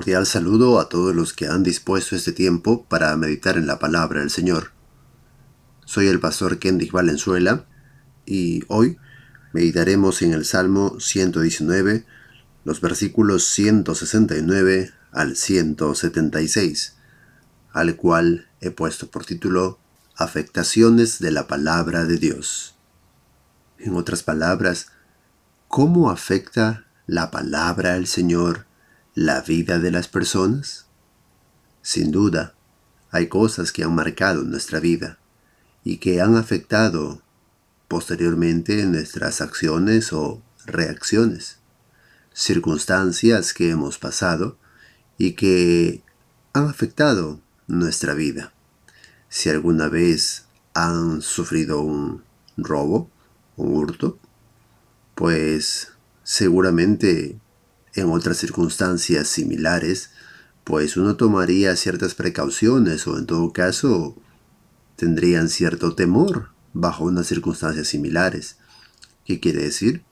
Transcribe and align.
cordial 0.00 0.24
saludo 0.24 0.80
a 0.80 0.88
todos 0.88 1.14
los 1.14 1.34
que 1.34 1.46
han 1.46 1.62
dispuesto 1.62 2.16
este 2.16 2.32
tiempo 2.32 2.86
para 2.86 3.14
meditar 3.18 3.58
en 3.58 3.66
la 3.66 3.78
palabra 3.78 4.20
del 4.20 4.30
Señor. 4.30 4.72
Soy 5.84 6.06
el 6.06 6.20
pastor 6.20 6.58
Kendrick 6.58 6.90
Valenzuela 6.90 7.66
y 8.24 8.62
hoy 8.68 8.96
meditaremos 9.52 10.22
en 10.22 10.32
el 10.32 10.46
Salmo 10.46 10.98
119, 11.00 12.06
los 12.64 12.80
versículos 12.80 13.44
169 13.44 14.90
al 15.12 15.36
176, 15.36 16.94
al 17.70 17.94
cual 17.96 18.48
he 18.62 18.70
puesto 18.70 19.10
por 19.10 19.26
título 19.26 19.80
Afectaciones 20.16 21.18
de 21.18 21.30
la 21.30 21.46
palabra 21.46 22.06
de 22.06 22.16
Dios. 22.16 22.74
En 23.78 23.96
otras 23.96 24.22
palabras, 24.22 24.92
¿cómo 25.68 26.10
afecta 26.10 26.86
la 27.06 27.30
palabra 27.30 27.92
del 27.92 28.06
Señor 28.06 28.69
la 29.14 29.40
vida 29.40 29.78
de 29.78 29.90
las 29.90 30.08
personas? 30.08 30.86
Sin 31.82 32.12
duda, 32.12 32.54
hay 33.10 33.28
cosas 33.28 33.72
que 33.72 33.82
han 33.82 33.94
marcado 33.94 34.42
nuestra 34.44 34.80
vida 34.80 35.18
y 35.82 35.96
que 35.96 36.20
han 36.20 36.36
afectado 36.36 37.22
posteriormente 37.88 38.86
nuestras 38.86 39.40
acciones 39.40 40.12
o 40.12 40.42
reacciones, 40.64 41.58
circunstancias 42.32 43.52
que 43.52 43.70
hemos 43.70 43.98
pasado 43.98 44.56
y 45.18 45.32
que 45.32 46.02
han 46.52 46.68
afectado 46.68 47.40
nuestra 47.66 48.14
vida. 48.14 48.52
Si 49.28 49.48
alguna 49.48 49.88
vez 49.88 50.44
han 50.74 51.22
sufrido 51.22 51.80
un 51.80 52.22
robo, 52.56 53.10
un 53.56 53.76
hurto, 53.76 54.18
pues 55.14 55.92
seguramente 56.22 57.38
en 57.94 58.10
otras 58.10 58.38
circunstancias 58.38 59.28
similares, 59.28 60.10
pues 60.64 60.96
uno 60.96 61.16
tomaría 61.16 61.74
ciertas 61.76 62.14
precauciones 62.14 63.06
o 63.06 63.18
en 63.18 63.26
todo 63.26 63.52
caso 63.52 64.16
tendrían 64.96 65.48
cierto 65.48 65.94
temor 65.94 66.50
bajo 66.72 67.04
unas 67.04 67.26
circunstancias 67.26 67.88
similares. 67.88 68.56
¿Qué 69.24 69.40
quiere 69.40 69.62
decir? 69.62 70.04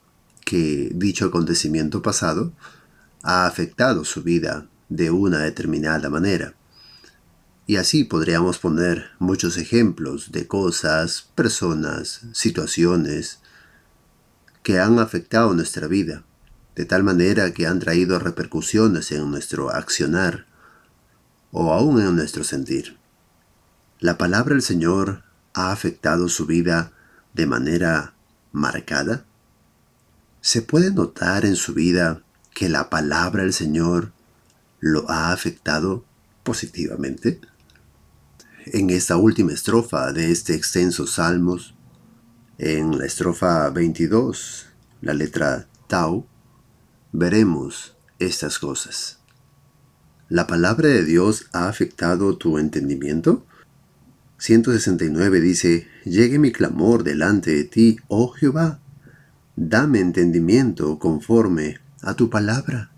Que 0.43 0.91
dicho 0.93 1.25
acontecimiento 1.25 2.01
pasado 2.01 2.53
ha 3.23 3.45
afectado 3.45 4.03
su 4.03 4.23
vida 4.23 4.67
de 4.89 5.11
una 5.11 5.39
determinada 5.39 6.09
manera. 6.09 6.55
Y 7.67 7.75
así 7.75 8.03
podríamos 8.03 8.57
poner 8.57 9.11
muchos 9.19 9.57
ejemplos 9.57 10.31
de 10.31 10.47
cosas, 10.47 11.29
personas, 11.35 12.21
situaciones 12.33 13.39
que 14.63 14.79
han 14.79 14.97
afectado 14.97 15.53
nuestra 15.53 15.87
vida 15.87 16.23
de 16.79 16.85
tal 16.85 17.03
manera 17.03 17.53
que 17.53 17.67
han 17.67 17.79
traído 17.79 18.19
repercusiones 18.19 19.11
en 19.11 19.29
nuestro 19.29 19.69
accionar 19.69 20.45
o 21.51 21.73
aún 21.73 21.99
en 21.99 22.15
nuestro 22.15 22.45
sentir. 22.45 22.97
La 23.99 24.17
palabra 24.17 24.53
del 24.53 24.61
Señor 24.61 25.23
ha 25.53 25.73
afectado 25.73 26.29
su 26.29 26.45
vida 26.45 26.93
de 27.33 27.47
manera 27.47 28.13
marcada. 28.53 29.25
¿Se 30.39 30.61
puede 30.61 30.89
notar 30.93 31.43
en 31.43 31.57
su 31.57 31.73
vida 31.73 32.23
que 32.53 32.69
la 32.69 32.89
palabra 32.89 33.43
del 33.43 33.51
Señor 33.51 34.13
lo 34.79 35.11
ha 35.11 35.33
afectado 35.33 36.05
positivamente? 36.43 37.41
En 38.67 38.89
esta 38.89 39.17
última 39.17 39.51
estrofa 39.51 40.13
de 40.13 40.31
este 40.31 40.55
extenso 40.55 41.07
Salmos, 41.07 41.75
en 42.57 42.97
la 42.97 43.05
estrofa 43.05 43.69
22, 43.69 44.67
la 45.01 45.13
letra 45.13 45.67
Tau, 45.89 46.25
veremos 47.11 47.95
estas 48.19 48.59
cosas. 48.59 49.19
¿La 50.27 50.45
palabra 50.45 50.89
de 50.89 51.03
Dios 51.03 51.47
ha 51.53 51.67
afectado 51.67 52.37
tu 52.37 52.57
entendimiento? 52.57 53.45
169 54.37 55.41
dice, 55.41 55.87
Llegue 56.05 56.39
mi 56.39 56.51
clamor 56.51 57.03
delante 57.03 57.51
de 57.51 57.63
ti, 57.63 57.97
oh 58.07 58.29
Jehová, 58.29 58.79
dame 59.55 59.99
entendimiento 59.99 60.99
conforme 60.99 61.79
a 62.01 62.13
tu 62.13 62.29
palabra. 62.29 62.91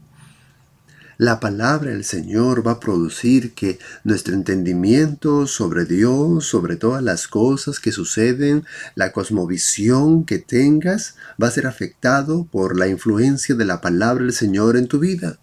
La 1.22 1.40
palabra 1.40 1.92
del 1.92 2.04
Señor 2.04 2.66
va 2.66 2.72
a 2.72 2.80
producir 2.80 3.54
que 3.54 3.78
nuestro 4.04 4.34
entendimiento 4.34 5.46
sobre 5.46 5.86
Dios, 5.86 6.48
sobre 6.48 6.78
todas 6.78 7.04
las 7.04 7.28
cosas 7.28 7.80
que 7.80 7.92
suceden, 7.92 8.66
la 8.96 9.12
cosmovisión 9.12 10.26
que 10.26 10.40
tengas, 10.40 11.18
va 11.40 11.50
a 11.50 11.52
ser 11.52 11.68
afectado 11.68 12.46
por 12.46 12.76
la 12.76 12.88
influencia 12.88 13.54
de 13.54 13.66
la 13.66 13.82
palabra 13.82 14.24
del 14.24 14.34
Señor 14.34 14.78
en 14.78 14.88
tu 14.88 14.98
vida. 14.98 15.38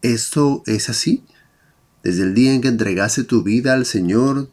¿Esto 0.00 0.62
es 0.64 0.88
así? 0.88 1.22
Desde 2.02 2.22
el 2.22 2.32
día 2.32 2.54
en 2.54 2.62
que 2.62 2.68
entregaste 2.68 3.22
tu 3.22 3.42
vida 3.42 3.74
al 3.74 3.84
Señor, 3.84 4.48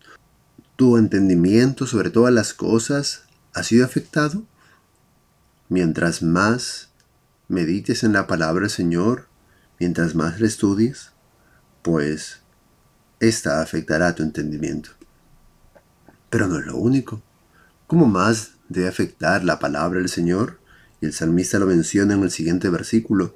tu 0.76 0.98
entendimiento 0.98 1.88
sobre 1.88 2.10
todas 2.10 2.34
las 2.34 2.54
cosas 2.54 3.22
ha 3.54 3.64
sido 3.64 3.86
afectado. 3.86 4.44
Mientras 5.70 6.22
más 6.22 6.90
medites 7.48 8.04
en 8.04 8.12
la 8.12 8.28
palabra 8.28 8.64
del 8.64 8.72
Señor, 8.72 9.30
Mientras 9.80 10.14
más 10.14 10.40
le 10.40 10.48
estudies, 10.48 11.12
pues 11.82 12.42
esta 13.20 13.62
afectará 13.62 14.14
tu 14.14 14.24
entendimiento. 14.24 14.92
Pero 16.30 16.48
no 16.48 16.60
es 16.60 16.66
lo 16.66 16.78
único. 16.78 17.22
¿Cómo 17.88 18.06
más 18.06 18.52
debe 18.68 18.88
afectar 18.88 19.44
la 19.44 19.58
palabra 19.60 20.00
del 20.00 20.10
Señor? 20.10 20.60
Y 21.02 21.06
el 21.06 21.14
salmista 21.14 21.60
lo 21.60 21.66
menciona 21.66 22.14
en 22.14 22.24
el 22.24 22.32
siguiente 22.32 22.70
versículo. 22.70 23.36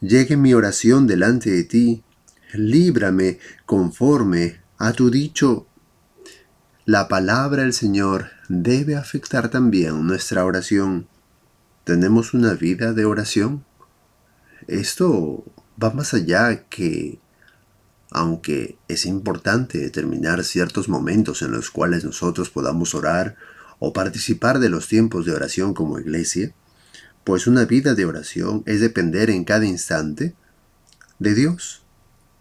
Llegue 0.00 0.36
mi 0.36 0.54
oración 0.54 1.06
delante 1.06 1.50
de 1.50 1.64
ti, 1.64 2.02
líbrame 2.54 3.38
conforme 3.66 4.60
a 4.78 4.92
tu 4.92 5.10
dicho. 5.10 5.66
La 6.84 7.06
palabra 7.06 7.62
del 7.62 7.72
Señor 7.72 8.30
debe 8.48 8.96
afectar 8.96 9.50
también 9.50 10.04
nuestra 10.06 10.44
oración. 10.44 11.06
¿Tenemos 11.84 12.34
una 12.34 12.54
vida 12.54 12.92
de 12.92 13.04
oración? 13.04 13.64
Esto 14.66 15.44
va 15.80 15.90
más 15.90 16.14
allá 16.14 16.64
que, 16.68 17.20
aunque 18.10 18.78
es 18.88 19.06
importante 19.06 19.78
determinar 19.78 20.44
ciertos 20.44 20.88
momentos 20.88 21.42
en 21.42 21.52
los 21.52 21.70
cuales 21.70 22.04
nosotros 22.04 22.50
podamos 22.50 22.94
orar 22.94 23.36
o 23.78 23.92
participar 23.92 24.58
de 24.58 24.68
los 24.68 24.88
tiempos 24.88 25.26
de 25.26 25.32
oración 25.32 25.74
como 25.74 25.98
iglesia, 25.98 26.54
pues 27.24 27.46
una 27.46 27.64
vida 27.64 27.94
de 27.94 28.04
oración 28.04 28.62
es 28.66 28.80
depender 28.80 29.30
en 29.30 29.44
cada 29.44 29.64
instante 29.64 30.34
de 31.18 31.34
Dios, 31.34 31.82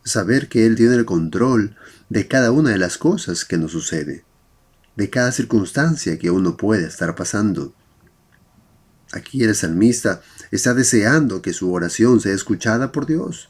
saber 0.03 0.49
que 0.49 0.65
Él 0.65 0.75
tiene 0.75 0.95
el 0.95 1.05
control 1.05 1.75
de 2.09 2.27
cada 2.27 2.51
una 2.51 2.71
de 2.71 2.77
las 2.77 2.97
cosas 2.97 3.45
que 3.45 3.57
nos 3.57 3.71
sucede, 3.71 4.25
de 4.95 5.09
cada 5.09 5.31
circunstancia 5.31 6.17
que 6.17 6.31
uno 6.31 6.57
puede 6.57 6.87
estar 6.87 7.15
pasando. 7.15 7.73
Aquí 9.13 9.43
el 9.43 9.55
salmista 9.55 10.21
está 10.51 10.73
deseando 10.73 11.41
que 11.41 11.53
su 11.53 11.73
oración 11.73 12.19
sea 12.19 12.33
escuchada 12.33 12.91
por 12.91 13.05
Dios. 13.05 13.49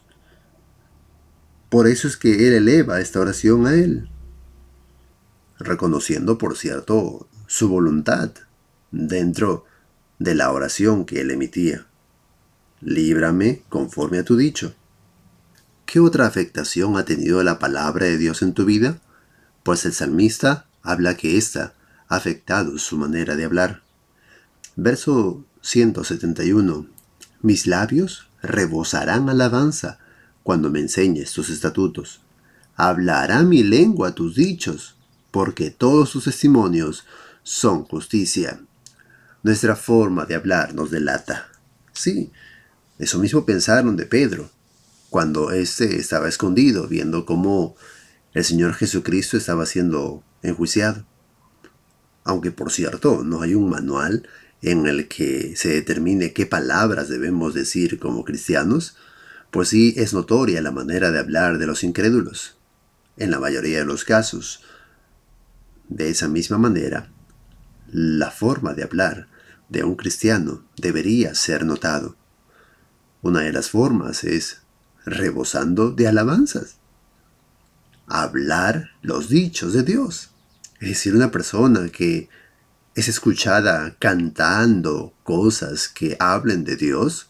Por 1.70 1.88
eso 1.88 2.08
es 2.08 2.18
que 2.18 2.48
él 2.48 2.54
eleva 2.54 3.00
esta 3.00 3.20
oración 3.20 3.66
a 3.66 3.74
Él, 3.76 4.10
reconociendo, 5.58 6.38
por 6.38 6.58
cierto, 6.58 7.28
su 7.48 7.70
voluntad 7.70 8.32
dentro 8.92 9.66
de 10.20 10.36
la 10.36 10.52
oración 10.52 11.06
que 11.06 11.22
él 11.22 11.32
emitía. 11.32 11.88
Líbrame 12.82 13.64
conforme 13.70 14.20
a 14.20 14.24
tu 14.24 14.38
dicho. 14.38 14.76
¿Qué 15.86 16.00
otra 16.00 16.28
afectación 16.28 16.98
ha 16.98 17.06
tenido 17.06 17.44
la 17.44 17.60
palabra 17.60 18.06
de 18.06 18.18
Dios 18.18 18.42
en 18.42 18.54
tu 18.54 18.66
vida? 18.66 19.02
Pues 19.64 19.86
el 19.86 19.94
salmista 19.94 20.68
habla 20.84 21.18
que 21.18 21.38
ésta 21.38 21.74
ha 22.08 22.18
afectado 22.18 22.78
su 22.78 22.98
manera 22.98 23.36
de 23.36 23.46
hablar. 23.46 23.84
Verso 24.76 25.44
171. 25.62 26.88
Mis 27.42 27.66
labios 27.66 28.28
rebosarán 28.42 29.30
alabanza 29.30 30.00
cuando 30.44 30.70
me 30.70 30.80
enseñes 30.80 31.34
tus 31.34 31.50
estatutos. 31.50 32.22
Hablará 32.76 33.44
mi 33.44 33.64
lengua 33.64 34.14
tus 34.14 34.36
dichos, 34.36 34.96
porque 35.32 35.72
todos 35.72 36.12
tus 36.12 36.26
testimonios 36.26 37.06
son 37.44 37.84
justicia. 37.84 38.62
Nuestra 39.44 39.76
forma 39.76 40.26
de 40.26 40.36
hablar 40.36 40.74
nos 40.76 40.92
delata. 40.92 41.48
Sí, 41.94 42.32
eso 43.00 43.18
mismo 43.18 43.46
pensaron 43.46 43.96
de 43.96 44.06
Pedro, 44.06 44.52
cuando 45.10 45.52
éste 45.52 45.98
estaba 45.98 46.30
escondido, 46.30 46.88
viendo 46.88 47.26
cómo 47.26 47.76
el 48.34 48.46
Señor 48.46 48.76
Jesucristo 48.76 49.36
estaba 49.38 49.66
siendo 49.66 50.24
enjuiciado. 50.44 51.06
Aunque 52.24 52.52
por 52.52 52.72
cierto, 52.72 53.24
no 53.24 53.42
hay 53.42 53.56
un 53.56 53.70
manual 53.70 54.28
en 54.62 54.86
el 54.86 55.08
que 55.08 55.56
se 55.56 55.70
determine 55.70 56.34
qué 56.34 56.46
palabras 56.46 57.10
debemos 57.10 57.54
decir 57.54 58.00
como 58.00 58.24
cristianos, 58.24 58.96
pues 59.50 59.70
sí 59.70 59.94
es 59.98 60.14
notoria 60.14 60.62
la 60.62 60.72
manera 60.72 61.12
de 61.12 61.20
hablar 61.20 61.58
de 61.58 61.68
los 61.68 61.84
incrédulos, 61.84 62.58
en 63.18 63.32
la 63.32 63.40
mayoría 63.40 63.80
de 63.80 63.86
los 63.86 64.06
casos. 64.06 64.64
De 65.90 66.10
esa 66.10 66.28
misma 66.28 66.58
manera, 66.58 67.12
la 67.92 68.32
forma 68.32 68.74
de 68.74 68.84
hablar 68.84 69.28
de 69.70 69.84
un 69.84 69.96
cristiano 69.96 70.64
debería 70.78 71.36
ser 71.36 71.66
notado. 71.66 72.16
Una 73.22 73.42
de 73.42 73.52
las 73.52 73.70
formas 73.70 74.24
es 74.24 74.62
rebosando 75.06 75.92
de 75.92 76.08
alabanzas. 76.08 76.78
Hablar 78.08 78.92
los 79.02 79.30
dichos 79.30 79.74
de 79.74 79.84
Dios. 79.84 80.30
Es 80.80 80.90
decir, 80.90 81.16
una 81.16 81.32
persona 81.32 81.90
que 81.90 82.30
es 83.02 83.08
escuchada 83.08 83.96
cantando 83.98 85.14
cosas 85.24 85.90
que 85.90 86.16
hablen 86.20 86.64
de 86.64 86.76
Dios, 86.76 87.30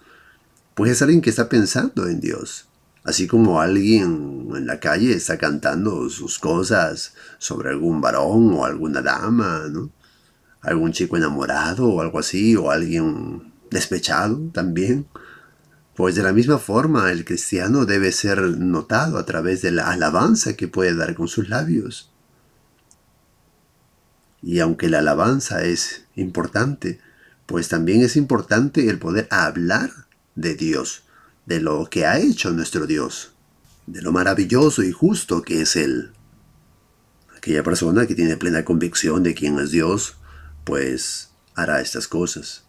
pues 0.75 0.91
es 0.91 1.01
alguien 1.01 1.21
que 1.21 1.29
está 1.29 1.47
pensando 1.47 2.07
en 2.07 2.19
Dios. 2.19 2.67
Así 3.05 3.25
como 3.25 3.61
alguien 3.61 4.49
en 4.53 4.67
la 4.67 4.81
calle 4.81 5.13
está 5.13 5.37
cantando 5.37 6.09
sus 6.09 6.39
cosas 6.39 7.13
sobre 7.37 7.69
algún 7.69 8.01
varón 8.01 8.51
o 8.53 8.65
alguna 8.65 9.01
dama, 9.01 9.63
¿no? 9.71 9.89
Algún 10.61 10.91
chico 10.91 11.15
enamorado 11.15 11.87
o 11.87 12.01
algo 12.01 12.19
así, 12.19 12.57
o 12.57 12.69
alguien 12.69 13.53
despechado 13.71 14.51
también. 14.53 15.07
Pues 15.95 16.15
de 16.15 16.23
la 16.23 16.33
misma 16.33 16.57
forma 16.57 17.11
el 17.13 17.23
cristiano 17.23 17.85
debe 17.85 18.11
ser 18.11 18.41
notado 18.41 19.17
a 19.17 19.25
través 19.25 19.61
de 19.61 19.71
la 19.71 19.89
alabanza 19.89 20.57
que 20.57 20.67
puede 20.67 20.93
dar 20.95 21.15
con 21.15 21.29
sus 21.29 21.47
labios. 21.47 22.10
Y 24.41 24.59
aunque 24.59 24.89
la 24.89 24.99
alabanza 24.99 25.63
es 25.63 26.05
importante, 26.15 26.99
pues 27.45 27.67
también 27.67 28.01
es 28.01 28.15
importante 28.15 28.89
el 28.89 28.97
poder 28.97 29.27
hablar 29.29 29.91
de 30.35 30.55
Dios, 30.55 31.03
de 31.45 31.59
lo 31.59 31.89
que 31.89 32.05
ha 32.05 32.19
hecho 32.19 32.51
nuestro 32.51 32.87
Dios, 32.87 33.33
de 33.87 34.01
lo 34.01 34.11
maravilloso 34.11 34.83
y 34.83 34.91
justo 34.91 35.41
que 35.41 35.61
es 35.61 35.75
Él. 35.75 36.11
Aquella 37.35 37.63
persona 37.63 38.07
que 38.07 38.15
tiene 38.15 38.37
plena 38.37 38.63
convicción 38.63 39.23
de 39.23 39.33
quién 39.33 39.59
es 39.59 39.71
Dios, 39.71 40.15
pues 40.63 41.31
hará 41.55 41.81
estas 41.81 42.07
cosas, 42.07 42.63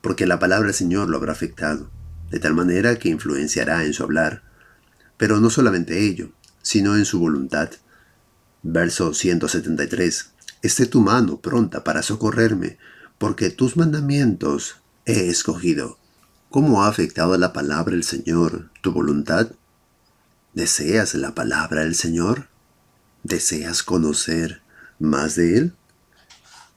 porque 0.00 0.26
la 0.26 0.38
palabra 0.38 0.66
del 0.66 0.74
Señor 0.74 1.08
lo 1.08 1.18
habrá 1.18 1.32
afectado, 1.32 1.90
de 2.30 2.40
tal 2.40 2.54
manera 2.54 2.98
que 2.98 3.08
influenciará 3.08 3.84
en 3.84 3.92
su 3.92 4.02
hablar, 4.02 4.42
pero 5.16 5.40
no 5.40 5.50
solamente 5.50 6.00
ello, 6.00 6.30
sino 6.62 6.96
en 6.96 7.04
su 7.04 7.20
voluntad. 7.20 7.70
Verso 8.62 9.14
173. 9.14 10.32
Esté 10.66 10.86
tu 10.86 11.00
mano 11.00 11.40
pronta 11.40 11.84
para 11.84 12.02
socorrerme, 12.02 12.76
porque 13.18 13.50
tus 13.50 13.76
mandamientos 13.76 14.78
he 15.04 15.28
escogido. 15.28 15.96
¿Cómo 16.50 16.82
ha 16.82 16.88
afectado 16.88 17.38
la 17.38 17.52
palabra 17.52 17.92
del 17.94 18.02
Señor 18.02 18.68
tu 18.80 18.90
voluntad? 18.90 19.52
¿Deseas 20.54 21.14
la 21.14 21.36
palabra 21.36 21.82
del 21.82 21.94
Señor? 21.94 22.48
¿Deseas 23.22 23.84
conocer 23.84 24.60
más 24.98 25.36
de 25.36 25.56
Él? 25.56 25.72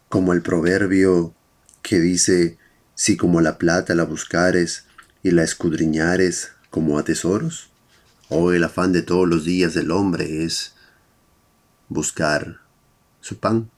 Como 0.08 0.34
el 0.34 0.44
proverbio 0.44 1.34
que 1.82 2.00
dice, 2.00 2.60
si 2.94 3.18
como 3.18 3.42
la 3.42 3.58
plata 3.58 3.96
la 3.96 4.04
buscares 4.04 4.86
y 5.24 5.32
la 5.32 5.42
escudriñares 5.42 6.52
como 6.70 7.00
a 7.00 7.04
tesoros, 7.04 7.72
o 8.30 8.52
el 8.52 8.64
afán 8.64 8.92
de 8.92 9.02
todos 9.02 9.28
los 9.28 9.46
días 9.46 9.74
del 9.74 9.90
hombre 9.90 10.44
es 10.44 10.76
buscar 11.88 12.60
su 13.20 13.40
pan. 13.40 13.72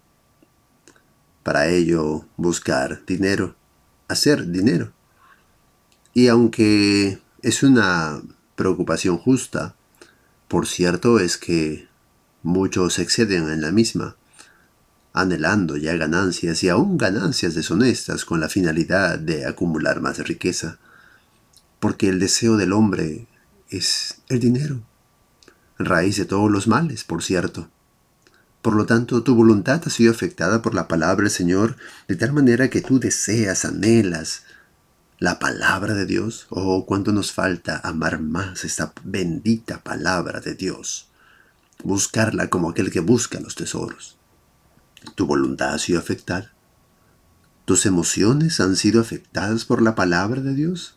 Para 1.43 1.67
ello 1.67 2.25
buscar 2.37 3.03
dinero, 3.05 3.55
hacer 4.07 4.47
dinero. 4.47 4.93
Y 6.13 6.27
aunque 6.27 7.19
es 7.41 7.63
una 7.63 8.21
preocupación 8.55 9.17
justa, 9.17 9.75
por 10.47 10.67
cierto 10.67 11.19
es 11.19 11.37
que 11.37 11.87
muchos 12.43 12.99
exceden 12.99 13.49
en 13.49 13.61
la 13.61 13.71
misma, 13.71 14.17
anhelando 15.13 15.77
ya 15.77 15.95
ganancias 15.95 16.63
y 16.63 16.69
aún 16.69 16.97
ganancias 16.97 17.55
deshonestas 17.55 18.25
con 18.25 18.39
la 18.39 18.49
finalidad 18.49 19.19
de 19.19 19.45
acumular 19.45 20.01
más 20.01 20.19
riqueza, 20.19 20.77
porque 21.79 22.09
el 22.09 22.19
deseo 22.19 22.57
del 22.57 22.73
hombre 22.73 23.27
es 23.69 24.21
el 24.29 24.39
dinero, 24.39 24.81
raíz 25.79 26.17
de 26.17 26.25
todos 26.25 26.51
los 26.51 26.67
males, 26.67 27.03
por 27.03 27.23
cierto. 27.23 27.69
Por 28.61 28.75
lo 28.75 28.85
tanto, 28.85 29.23
tu 29.23 29.35
voluntad 29.35 29.81
ha 29.85 29.89
sido 29.89 30.11
afectada 30.11 30.61
por 30.61 30.75
la 30.75 30.87
palabra 30.87 31.23
del 31.23 31.31
Señor, 31.31 31.77
de 32.07 32.15
tal 32.15 32.31
manera 32.31 32.69
que 32.69 32.81
tú 32.81 32.99
deseas, 32.99 33.65
anhelas, 33.65 34.43
la 35.17 35.39
palabra 35.39 35.93
de 35.93 36.05
Dios. 36.05 36.47
Oh, 36.49 36.85
cuánto 36.85 37.11
nos 37.11 37.31
falta 37.31 37.79
amar 37.83 38.19
más 38.19 38.63
esta 38.63 38.93
bendita 39.03 39.81
palabra 39.81 40.41
de 40.41 40.55
Dios. 40.55 41.09
Buscarla 41.83 42.49
como 42.49 42.69
aquel 42.69 42.91
que 42.91 42.99
busca 42.99 43.39
los 43.39 43.55
tesoros. 43.55 44.17
¿Tu 45.15 45.25
voluntad 45.25 45.73
ha 45.73 45.79
sido 45.79 45.99
afectada? 45.99 46.53
¿Tus 47.65 47.85
emociones 47.85 48.59
han 48.59 48.75
sido 48.75 49.01
afectadas 49.01 49.65
por 49.65 49.81
la 49.81 49.95
palabra 49.95 50.41
de 50.41 50.53
Dios? 50.53 50.95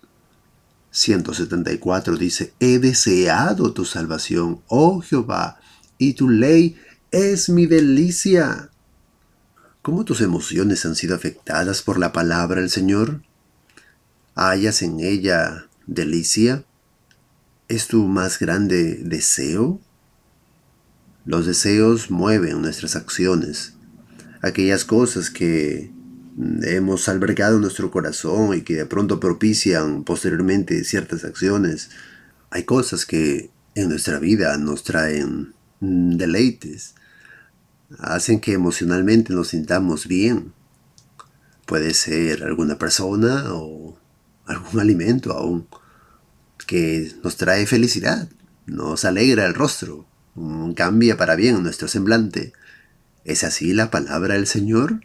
174 0.90 2.16
dice, 2.16 2.54
he 2.60 2.78
deseado 2.78 3.72
tu 3.72 3.84
salvación, 3.84 4.62
oh 4.68 5.00
Jehová, 5.00 5.58
y 5.98 6.12
tu 6.14 6.28
ley 6.28 6.76
es 7.14 7.48
mi 7.48 7.66
delicia. 7.66 8.70
¿Cómo 9.82 10.04
tus 10.04 10.20
emociones 10.20 10.84
han 10.84 10.96
sido 10.96 11.14
afectadas 11.14 11.80
por 11.80 11.96
la 11.96 12.12
palabra 12.12 12.60
del 12.60 12.70
Señor? 12.70 13.22
¿Hayas 14.34 14.82
en 14.82 14.98
ella 14.98 15.68
delicia? 15.86 16.64
¿Es 17.68 17.86
tu 17.86 18.08
más 18.08 18.40
grande 18.40 19.00
deseo? 19.04 19.80
Los 21.24 21.46
deseos 21.46 22.10
mueven 22.10 22.60
nuestras 22.60 22.96
acciones, 22.96 23.74
aquellas 24.42 24.84
cosas 24.84 25.30
que 25.30 25.92
hemos 26.62 27.08
albergado 27.08 27.56
en 27.56 27.62
nuestro 27.62 27.92
corazón 27.92 28.58
y 28.58 28.62
que 28.62 28.74
de 28.74 28.86
pronto 28.86 29.20
propician 29.20 30.02
posteriormente 30.02 30.82
ciertas 30.82 31.24
acciones. 31.24 31.90
Hay 32.50 32.64
cosas 32.64 33.06
que 33.06 33.50
en 33.76 33.88
nuestra 33.88 34.18
vida 34.18 34.58
nos 34.58 34.82
traen 34.82 35.54
deleites, 35.80 36.96
hacen 37.98 38.40
que 38.40 38.52
emocionalmente 38.52 39.32
nos 39.32 39.48
sintamos 39.48 40.06
bien. 40.06 40.52
Puede 41.66 41.94
ser 41.94 42.44
alguna 42.44 42.78
persona 42.78 43.54
o 43.54 43.98
algún 44.46 44.80
alimento 44.80 45.32
aún 45.32 45.66
que 46.66 47.12
nos 47.22 47.36
trae 47.36 47.66
felicidad, 47.66 48.28
nos 48.66 49.04
alegra 49.04 49.44
el 49.46 49.54
rostro, 49.54 50.06
cambia 50.74 51.16
para 51.16 51.36
bien 51.36 51.62
nuestro 51.62 51.88
semblante. 51.88 52.52
¿Es 53.24 53.44
así 53.44 53.72
la 53.72 53.90
palabra 53.90 54.34
del 54.34 54.46
Señor? 54.46 55.00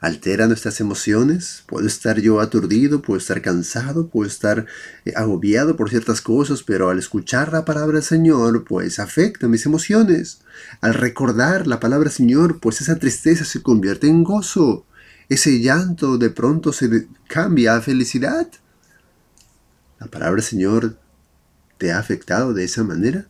¿Altera 0.00 0.46
nuestras 0.46 0.80
emociones? 0.80 1.64
¿Puedo 1.66 1.86
estar 1.88 2.20
yo 2.20 2.40
aturdido? 2.40 3.02
¿Puedo 3.02 3.18
estar 3.18 3.42
cansado? 3.42 4.08
¿Puedo 4.08 4.28
estar 4.28 4.66
eh, 5.04 5.12
agobiado 5.16 5.74
por 5.74 5.90
ciertas 5.90 6.20
cosas? 6.20 6.62
Pero 6.62 6.88
al 6.88 7.00
escuchar 7.00 7.52
la 7.52 7.64
palabra 7.64 7.94
del 7.94 8.04
Señor, 8.04 8.64
pues 8.64 9.00
afecta 9.00 9.48
mis 9.48 9.66
emociones. 9.66 10.42
Al 10.80 10.94
recordar 10.94 11.66
la 11.66 11.80
palabra 11.80 12.10
del 12.10 12.16
Señor, 12.16 12.60
pues 12.60 12.80
esa 12.80 12.96
tristeza 12.96 13.44
se 13.44 13.60
convierte 13.60 14.06
en 14.06 14.22
gozo. 14.22 14.86
Ese 15.28 15.58
llanto 15.58 16.16
de 16.16 16.30
pronto 16.30 16.72
se 16.72 17.08
cambia 17.26 17.74
a 17.74 17.80
felicidad. 17.80 18.48
¿La 19.98 20.06
palabra 20.06 20.42
Señor 20.42 20.96
te 21.76 21.90
ha 21.90 21.98
afectado 21.98 22.54
de 22.54 22.62
esa 22.62 22.84
manera? 22.84 23.26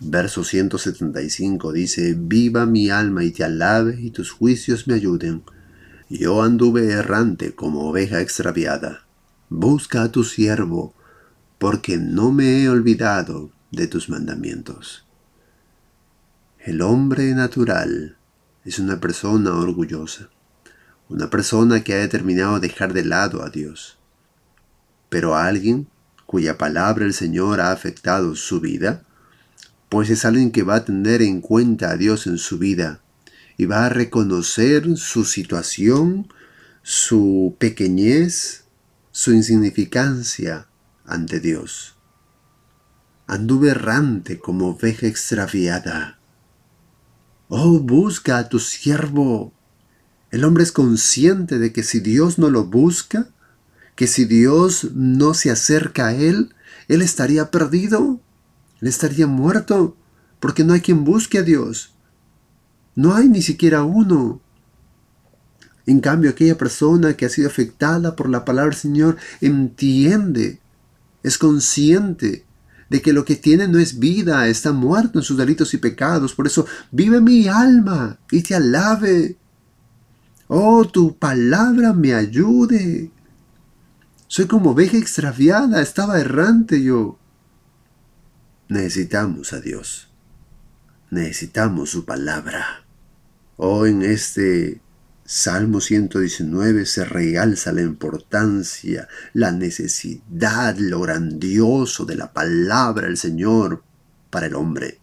Verso 0.00 0.44
175 0.44 1.72
dice, 1.72 2.16
Viva 2.18 2.66
mi 2.66 2.90
alma 2.90 3.24
y 3.24 3.30
te 3.30 3.44
alabe 3.44 4.00
y 4.00 4.10
tus 4.10 4.30
juicios 4.30 4.88
me 4.88 4.94
ayuden. 4.94 5.42
Yo 6.08 6.42
anduve 6.42 6.90
errante 6.90 7.54
como 7.54 7.88
oveja 7.88 8.20
extraviada. 8.20 9.04
Busca 9.48 10.02
a 10.02 10.10
tu 10.10 10.24
siervo, 10.24 10.94
porque 11.58 11.98
no 11.98 12.32
me 12.32 12.62
he 12.62 12.68
olvidado 12.68 13.50
de 13.70 13.86
tus 13.86 14.08
mandamientos. 14.08 15.06
El 16.58 16.82
hombre 16.82 17.34
natural 17.34 18.16
es 18.64 18.78
una 18.78 19.00
persona 19.00 19.54
orgullosa, 19.54 20.30
una 21.08 21.30
persona 21.30 21.84
que 21.84 21.94
ha 21.94 21.98
determinado 21.98 22.58
dejar 22.60 22.92
de 22.92 23.04
lado 23.04 23.42
a 23.42 23.50
Dios 23.50 24.00
pero 25.10 25.34
a 25.34 25.46
alguien 25.46 25.88
cuya 26.24 26.56
palabra 26.56 27.04
el 27.04 27.12
Señor 27.12 27.60
ha 27.60 27.72
afectado 27.72 28.36
su 28.36 28.60
vida, 28.60 29.02
pues 29.90 30.08
es 30.08 30.24
alguien 30.24 30.52
que 30.52 30.62
va 30.62 30.76
a 30.76 30.84
tener 30.84 31.20
en 31.20 31.40
cuenta 31.42 31.90
a 31.90 31.96
Dios 31.96 32.26
en 32.26 32.38
su 32.38 32.58
vida 32.58 33.02
y 33.58 33.66
va 33.66 33.84
a 33.84 33.90
reconocer 33.90 34.96
su 34.96 35.24
situación, 35.24 36.32
su 36.82 37.56
pequeñez, 37.58 38.64
su 39.10 39.32
insignificancia 39.32 40.68
ante 41.04 41.40
Dios. 41.40 41.96
Anduve 43.26 43.70
errante 43.70 44.38
como 44.38 44.68
oveja 44.68 45.08
extraviada. 45.08 46.20
Oh, 47.48 47.80
busca 47.80 48.38
a 48.38 48.48
tu 48.48 48.60
siervo. 48.60 49.52
El 50.30 50.44
hombre 50.44 50.62
es 50.62 50.70
consciente 50.70 51.58
de 51.58 51.72
que 51.72 51.82
si 51.82 51.98
Dios 51.98 52.38
no 52.38 52.48
lo 52.48 52.64
busca, 52.64 53.28
que 53.96 54.06
si 54.06 54.24
Dios 54.24 54.92
no 54.94 55.34
se 55.34 55.50
acerca 55.50 56.06
a 56.06 56.14
él, 56.14 56.54
él 56.86 57.02
estaría 57.02 57.50
perdido, 57.50 58.20
él 58.80 58.88
estaría 58.88 59.26
muerto, 59.26 59.96
porque 60.38 60.64
no 60.64 60.72
hay 60.72 60.80
quien 60.80 61.04
busque 61.04 61.38
a 61.38 61.42
Dios. 61.42 61.92
No 62.94 63.14
hay 63.14 63.28
ni 63.28 63.42
siquiera 63.42 63.84
uno. 63.84 64.40
En 65.86 66.00
cambio, 66.00 66.30
aquella 66.30 66.56
persona 66.56 67.14
que 67.14 67.26
ha 67.26 67.28
sido 67.28 67.48
afectada 67.48 68.16
por 68.16 68.28
la 68.28 68.44
palabra 68.44 68.70
del 68.70 68.80
Señor 68.80 69.16
entiende 69.40 70.60
es 71.22 71.38
consciente 71.38 72.44
de 72.88 73.00
que 73.00 73.12
lo 73.12 73.24
que 73.24 73.36
tiene 73.36 73.68
no 73.68 73.78
es 73.78 73.98
vida, 73.98 74.48
está 74.48 74.72
muerto 74.72 75.18
en 75.18 75.24
sus 75.24 75.36
delitos 75.36 75.72
y 75.74 75.78
pecados. 75.78 76.34
Por 76.34 76.46
eso 76.46 76.66
vive 76.90 77.20
mi 77.20 77.46
alma 77.46 78.18
y 78.30 78.42
te 78.42 78.54
alabe. 78.56 79.36
Oh, 80.48 80.84
tu 80.84 81.16
palabra 81.16 81.92
me 81.92 82.14
ayude. 82.14 83.12
Soy 84.26 84.46
como 84.46 84.70
oveja 84.70 84.96
extraviada, 84.96 85.80
estaba 85.80 86.18
errante 86.18 86.82
yo. 86.82 87.19
Necesitamos 88.70 89.52
a 89.52 89.60
Dios. 89.60 90.12
Necesitamos 91.10 91.90
su 91.90 92.04
palabra. 92.04 92.84
Oh, 93.56 93.84
en 93.84 94.02
este 94.02 94.80
Salmo 95.24 95.80
119 95.80 96.86
se 96.86 97.04
realza 97.04 97.72
la 97.72 97.80
importancia, 97.80 99.08
la 99.32 99.50
necesidad, 99.50 100.76
lo 100.76 101.00
grandioso 101.00 102.04
de 102.04 102.14
la 102.14 102.32
palabra 102.32 103.08
del 103.08 103.16
Señor 103.16 103.82
para 104.30 104.46
el 104.46 104.54
hombre. 104.54 105.00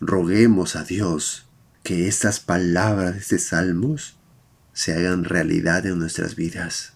Roguemos 0.00 0.74
a 0.74 0.84
Dios 0.84 1.50
que 1.82 2.08
estas 2.08 2.40
palabras 2.40 3.12
de 3.12 3.18
este 3.18 3.38
Salmos 3.40 4.16
se 4.72 4.94
hagan 4.94 5.24
realidad 5.24 5.84
en 5.84 5.98
nuestras 5.98 6.34
vidas 6.34 6.94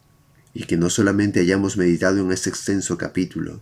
y 0.55 0.65
que 0.65 0.79
no 0.79 0.89
solamente 0.89 1.41
hayamos 1.41 1.77
meditado 1.77 2.21
en 2.21 2.33
este 2.33 2.49
extenso 2.49 2.97
capítulo, 2.97 3.61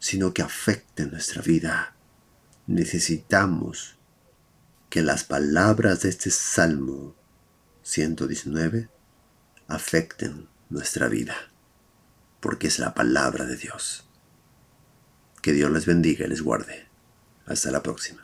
sino 0.00 0.34
que 0.34 0.42
afecten 0.42 1.12
nuestra 1.12 1.42
vida. 1.42 1.94
Necesitamos 2.66 3.96
que 4.88 5.02
las 5.02 5.22
palabras 5.22 6.02
de 6.02 6.08
este 6.08 6.30
Salmo 6.30 7.14
119 7.82 8.88
afecten 9.68 10.48
nuestra 10.68 11.06
vida, 11.08 11.36
porque 12.40 12.66
es 12.66 12.80
la 12.80 12.94
palabra 12.94 13.44
de 13.44 13.56
Dios. 13.56 14.08
Que 15.42 15.52
Dios 15.52 15.70
les 15.70 15.86
bendiga 15.86 16.26
y 16.26 16.28
les 16.28 16.42
guarde. 16.42 16.88
Hasta 17.46 17.70
la 17.70 17.82
próxima. 17.82 18.20